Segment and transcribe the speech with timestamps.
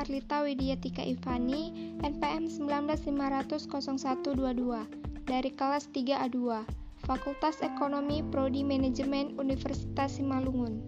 [0.00, 6.64] Arlita Widyatika Ivani, NPM 195000122, dari kelas 3A2,
[7.04, 10.80] Fakultas Ekonomi Prodi Manajemen Universitas Simalungun.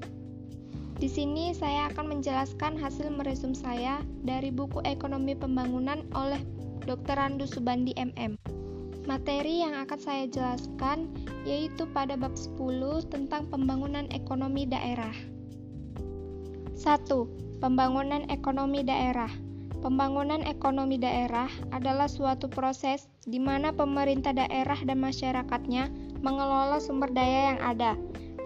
[0.97, 6.41] Di sini saya akan menjelaskan hasil meresum saya dari buku Ekonomi Pembangunan oleh
[6.89, 7.21] Dr.
[7.21, 8.41] Randu Subandi MM.
[9.05, 11.13] Materi yang akan saya jelaskan
[11.45, 12.57] yaitu pada bab 10
[13.13, 15.13] tentang pembangunan ekonomi daerah.
[16.81, 17.52] 1.
[17.63, 19.31] Pembangunan ekonomi daerah.
[19.87, 25.87] Pembangunan ekonomi daerah adalah suatu proses di mana pemerintah daerah dan masyarakatnya
[26.27, 27.95] mengelola sumber daya yang ada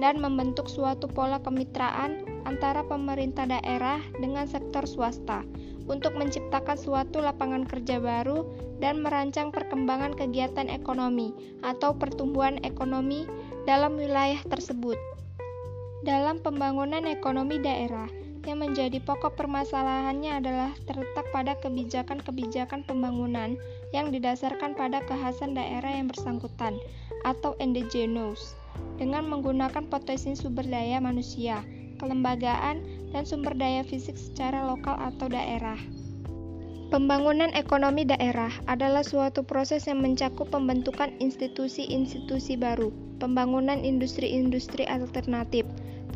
[0.04, 5.48] dan membentuk suatu pola kemitraan antara pemerintah daerah dengan sektor swasta
[5.88, 8.44] untuk menciptakan suatu lapangan kerja baru
[8.84, 11.32] dan merancang perkembangan kegiatan ekonomi
[11.64, 13.24] atau pertumbuhan ekonomi
[13.64, 15.00] dalam wilayah tersebut.
[16.04, 23.58] Dalam pembangunan ekonomi daerah, yang menjadi pokok permasalahannya adalah terletak pada kebijakan-kebijakan pembangunan
[23.90, 26.78] yang didasarkan pada kekhasan daerah yang bersangkutan
[27.26, 28.54] atau endogenous
[28.96, 31.60] dengan menggunakan potensi sumber daya manusia,
[31.98, 32.80] kelembagaan,
[33.10, 35.78] dan sumber daya fisik secara lokal atau daerah.
[36.86, 45.66] Pembangunan ekonomi daerah adalah suatu proses yang mencakup pembentukan institusi-institusi baru, pembangunan industri-industri alternatif,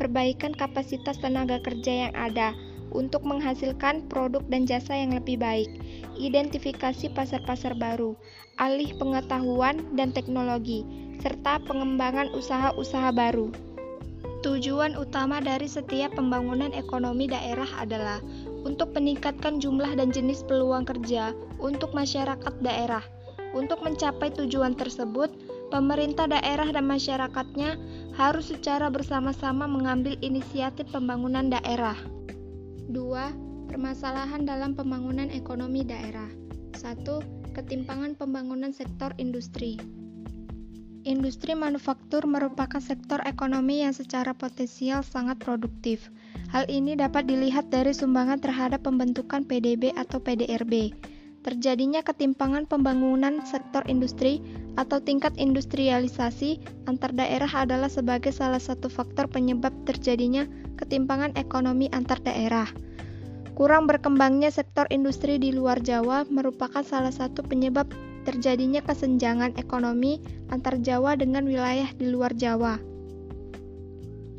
[0.01, 2.57] perbaikan kapasitas tenaga kerja yang ada
[2.89, 5.69] untuk menghasilkan produk dan jasa yang lebih baik,
[6.17, 8.17] identifikasi pasar-pasar baru,
[8.57, 10.81] alih pengetahuan dan teknologi,
[11.21, 13.53] serta pengembangan usaha-usaha baru.
[14.41, 18.17] Tujuan utama dari setiap pembangunan ekonomi daerah adalah
[18.65, 21.29] untuk meningkatkan jumlah dan jenis peluang kerja
[21.61, 23.05] untuk masyarakat daerah.
[23.53, 25.29] Untuk mencapai tujuan tersebut,
[25.71, 27.79] pemerintah daerah dan masyarakatnya
[28.19, 31.95] harus secara bersama-sama mengambil inisiatif pembangunan daerah.
[32.91, 33.71] 2.
[33.71, 36.27] Permasalahan dalam pembangunan ekonomi daerah.
[36.75, 37.55] 1.
[37.55, 39.79] Ketimpangan pembangunan sektor industri.
[41.01, 46.13] Industri manufaktur merupakan sektor ekonomi yang secara potensial sangat produktif.
[46.53, 50.93] Hal ini dapat dilihat dari sumbangan terhadap pembentukan PDB atau PDRB.
[51.41, 54.45] Terjadinya ketimpangan pembangunan sektor industri
[54.79, 60.47] atau tingkat industrialisasi antar daerah adalah sebagai salah satu faktor penyebab terjadinya
[60.79, 62.67] ketimpangan ekonomi antar daerah.
[63.51, 67.91] Kurang berkembangnya sektor industri di luar Jawa merupakan salah satu penyebab
[68.23, 70.21] terjadinya kesenjangan ekonomi
[70.53, 72.79] antar Jawa dengan wilayah di luar Jawa.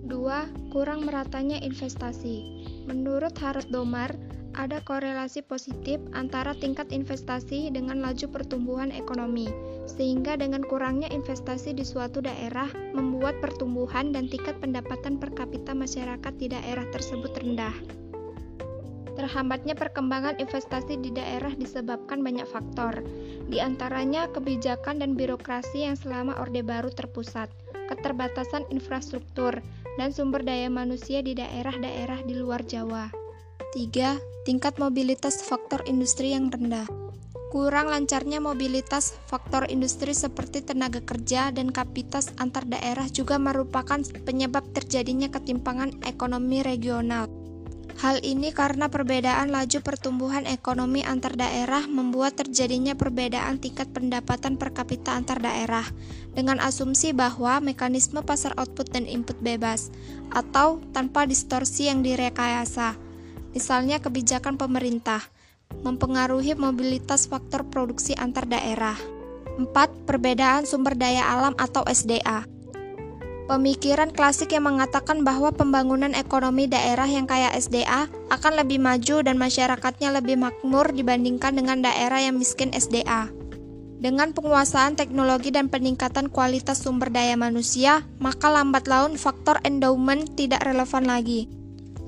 [0.08, 0.74] 2.
[0.74, 2.66] Kurang meratanya investasi.
[2.90, 4.10] Menurut Harut Domar,
[4.52, 9.48] ada korelasi positif antara tingkat investasi dengan laju pertumbuhan ekonomi,
[9.86, 16.32] sehingga dengan kurangnya investasi di suatu daerah membuat pertumbuhan dan tingkat pendapatan per kapita masyarakat
[16.38, 17.74] di daerah tersebut rendah.
[19.12, 23.04] Terhambatnya perkembangan investasi di daerah disebabkan banyak faktor,
[23.46, 27.52] di antaranya kebijakan dan birokrasi yang selama Orde Baru terpusat,
[27.92, 29.60] keterbatasan infrastruktur,
[30.00, 33.12] dan sumber daya manusia di daerah-daerah di luar Jawa.
[33.76, 34.48] 3.
[34.48, 37.01] Tingkat mobilitas faktor industri yang rendah.
[37.52, 44.72] Kurang lancarnya mobilitas faktor industri seperti tenaga kerja dan kapitas antar daerah juga merupakan penyebab
[44.72, 47.28] terjadinya ketimpangan ekonomi regional.
[48.00, 54.72] Hal ini karena perbedaan laju pertumbuhan ekonomi antar daerah membuat terjadinya perbedaan tingkat pendapatan per
[54.72, 55.84] kapita antar daerah
[56.32, 59.92] dengan asumsi bahwa mekanisme pasar output dan input bebas
[60.32, 62.96] atau tanpa distorsi yang direkayasa
[63.52, 65.20] misalnya kebijakan pemerintah,
[65.80, 69.00] mempengaruhi mobilitas faktor produksi antar daerah.
[69.56, 69.72] 4.
[70.04, 72.44] Perbedaan sumber daya alam atau SDA.
[73.50, 79.36] Pemikiran klasik yang mengatakan bahwa pembangunan ekonomi daerah yang kaya SDA akan lebih maju dan
[79.36, 83.28] masyarakatnya lebih makmur dibandingkan dengan daerah yang miskin SDA.
[84.02, 90.62] Dengan penguasaan teknologi dan peningkatan kualitas sumber daya manusia, maka lambat laun faktor endowment tidak
[90.66, 91.46] relevan lagi.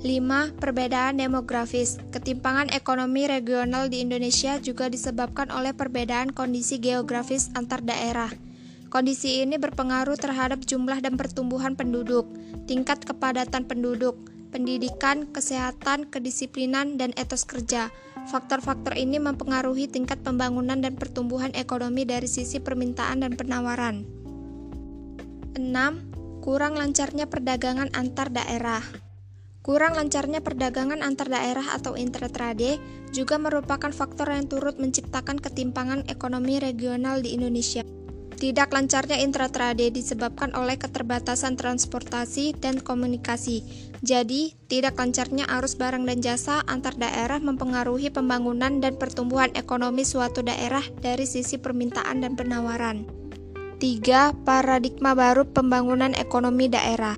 [0.04, 0.60] 5.
[0.60, 1.96] Perbedaan demografis.
[2.12, 8.28] Ketimpangan ekonomi regional di Indonesia juga disebabkan oleh perbedaan kondisi geografis antar daerah.
[8.92, 12.28] Kondisi ini berpengaruh terhadap jumlah dan pertumbuhan penduduk,
[12.68, 14.20] tingkat kepadatan penduduk,
[14.52, 17.88] pendidikan, kesehatan, kedisiplinan, dan etos kerja.
[18.28, 24.04] Faktor-faktor ini mempengaruhi tingkat pembangunan dan pertumbuhan ekonomi dari sisi permintaan dan penawaran.
[25.56, 26.44] 6.
[26.44, 29.03] Kurang lancarnya perdagangan antar daerah.
[29.64, 32.76] Kurang lancarnya perdagangan antar daerah atau intratrade
[33.16, 37.80] juga merupakan faktor yang turut menciptakan ketimpangan ekonomi regional di Indonesia.
[38.36, 43.64] Tidak lancarnya intratrade disebabkan oleh keterbatasan transportasi dan komunikasi.
[44.04, 50.44] Jadi, tidak lancarnya arus barang dan jasa antar daerah mempengaruhi pembangunan dan pertumbuhan ekonomi suatu
[50.44, 53.08] daerah dari sisi permintaan dan penawaran.
[53.80, 54.44] 3.
[54.44, 57.16] Paradigma baru pembangunan ekonomi daerah.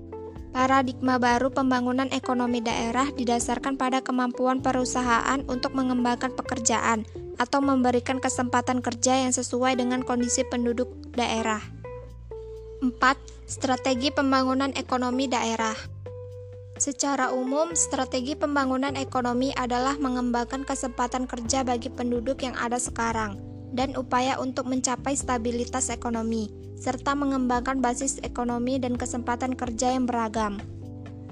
[0.57, 7.05] Paradigma baru pembangunan ekonomi daerah didasarkan pada kemampuan perusahaan untuk mengembangkan pekerjaan,
[7.37, 11.61] atau memberikan kesempatan kerja yang sesuai dengan kondisi penduduk daerah.
[12.81, 12.89] 4.
[13.45, 15.77] Strategi pembangunan ekonomi daerah.
[16.81, 23.97] Secara umum, strategi pembangunan ekonomi adalah mengembangkan kesempatan kerja bagi penduduk yang ada sekarang dan
[23.99, 30.61] upaya untuk mencapai stabilitas ekonomi, serta mengembangkan basis ekonomi dan kesempatan kerja yang beragam.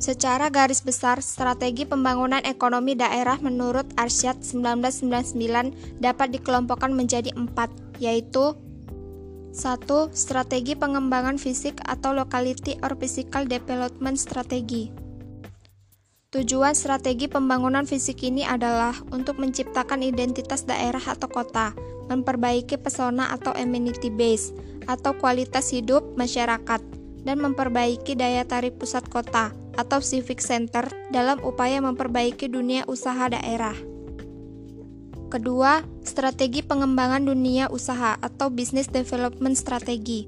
[0.02, 7.70] Secara garis besar, strategi pembangunan ekonomi daerah menurut Arsyad 1999 dapat dikelompokkan menjadi empat,
[8.02, 8.58] yaitu
[9.54, 9.86] 1.
[10.10, 15.03] Strategi pengembangan fisik atau Locality or Physical Development Strategy
[16.34, 21.70] Tujuan strategi pembangunan fisik ini adalah untuk menciptakan identitas daerah atau kota,
[22.10, 24.50] memperbaiki pesona atau amenity base,
[24.90, 26.82] atau kualitas hidup masyarakat,
[27.22, 33.78] dan memperbaiki daya tarik pusat kota, atau civic center dalam upaya memperbaiki dunia usaha daerah.
[35.30, 40.26] Kedua, strategi pengembangan dunia usaha atau business development strategy.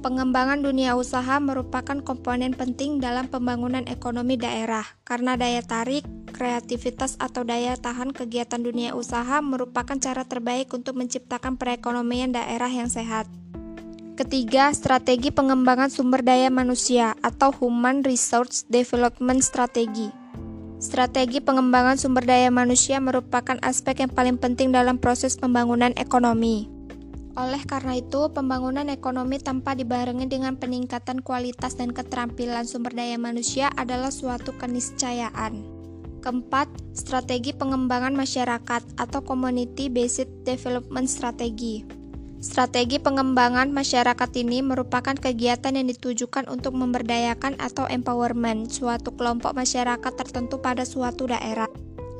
[0.00, 7.44] Pengembangan dunia usaha merupakan komponen penting dalam pembangunan ekonomi daerah karena daya tarik, kreativitas atau
[7.44, 13.28] daya tahan kegiatan dunia usaha merupakan cara terbaik untuk menciptakan perekonomian daerah yang sehat.
[14.16, 20.08] Ketiga, strategi pengembangan sumber daya manusia atau Human Resource Development Strategy.
[20.80, 26.79] Strategi pengembangan sumber daya manusia merupakan aspek yang paling penting dalam proses pembangunan ekonomi.
[27.38, 33.70] Oleh karena itu, pembangunan ekonomi tanpa dibarengi dengan peningkatan kualitas dan keterampilan sumber daya manusia
[33.78, 35.62] adalah suatu keniscayaan.
[36.20, 41.86] Keempat, strategi pengembangan masyarakat atau Community Based Development Strategy.
[42.40, 50.12] Strategi pengembangan masyarakat ini merupakan kegiatan yang ditujukan untuk memberdayakan atau empowerment suatu kelompok masyarakat
[50.16, 51.68] tertentu pada suatu daerah.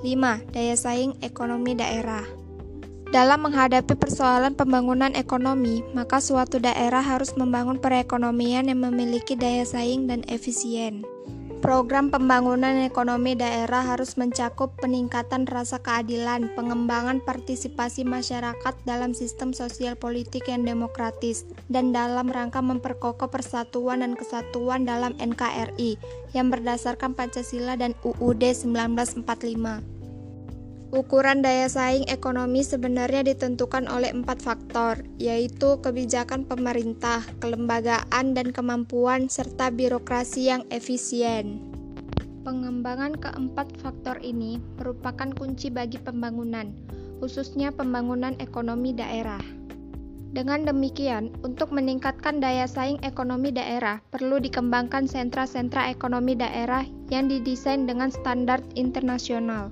[0.04, 0.52] 5.
[0.52, 2.39] Daya saing ekonomi daerah.
[3.10, 10.06] Dalam menghadapi persoalan pembangunan ekonomi, maka suatu daerah harus membangun perekonomian yang memiliki daya saing
[10.06, 11.02] dan efisien.
[11.58, 19.98] Program pembangunan ekonomi daerah harus mencakup peningkatan rasa keadilan, pengembangan partisipasi masyarakat dalam sistem sosial
[19.98, 25.98] politik yang demokratis, dan dalam rangka memperkokoh persatuan dan kesatuan dalam NKRI
[26.30, 30.00] yang berdasarkan Pancasila dan UUD 1945.
[30.90, 39.31] Ukuran daya saing ekonomi sebenarnya ditentukan oleh empat faktor, yaitu kebijakan pemerintah, kelembagaan dan kemampuan,
[39.31, 41.62] serta birokrasi yang efisien.
[42.42, 46.75] Pengembangan keempat faktor ini merupakan kunci bagi pembangunan,
[47.22, 49.38] khususnya pembangunan ekonomi daerah.
[50.34, 56.82] Dengan demikian, untuk meningkatkan daya saing ekonomi daerah, perlu dikembangkan sentra-sentra ekonomi daerah
[57.14, 59.70] yang didesain dengan standar internasional.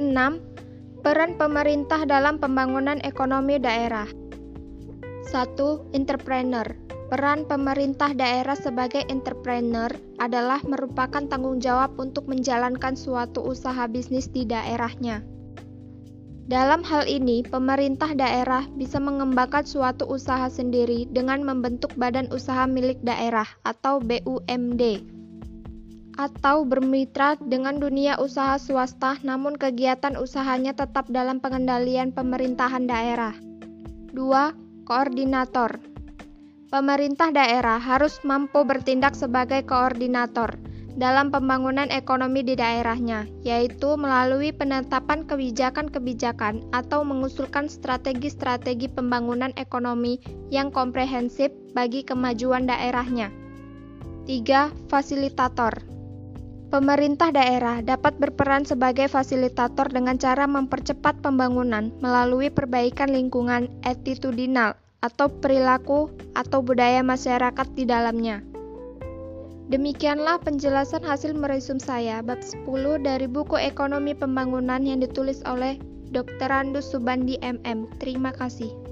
[0.00, 1.04] 6.
[1.04, 5.92] Peran pemerintah dalam pembangunan ekonomi daerah 1.
[5.92, 6.64] Entrepreneur
[7.12, 14.48] Peran pemerintah daerah sebagai entrepreneur adalah merupakan tanggung jawab untuk menjalankan suatu usaha bisnis di
[14.48, 15.20] daerahnya.
[16.48, 22.96] Dalam hal ini, pemerintah daerah bisa mengembangkan suatu usaha sendiri dengan membentuk badan usaha milik
[23.04, 25.04] daerah atau BUMD
[26.20, 33.32] atau bermitra dengan dunia usaha swasta namun kegiatan usahanya tetap dalam pengendalian pemerintahan daerah.
[34.12, 35.80] 2 Koordinator
[36.72, 40.56] Pemerintah daerah harus mampu bertindak sebagai koordinator
[40.96, 50.20] dalam pembangunan ekonomi di daerahnya, yaitu melalui penetapan kebijakan-kebijakan atau mengusulkan strategi-strategi pembangunan ekonomi
[50.52, 53.32] yang komprehensif bagi kemajuan daerahnya.
[54.28, 54.72] 3.
[54.88, 55.91] Fasilitator
[56.72, 65.28] Pemerintah daerah dapat berperan sebagai fasilitator dengan cara mempercepat pembangunan melalui perbaikan lingkungan attitudinal atau
[65.28, 68.40] perilaku atau budaya masyarakat di dalamnya.
[69.68, 72.64] Demikianlah penjelasan hasil meresum saya bab 10
[73.04, 75.76] dari buku Ekonomi Pembangunan yang ditulis oleh
[76.08, 76.48] Dr.
[76.48, 77.84] Randus Subandi MM.
[78.00, 78.91] Terima kasih.